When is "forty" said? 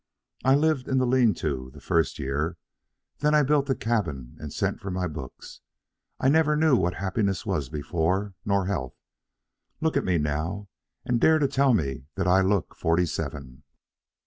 12.75-13.05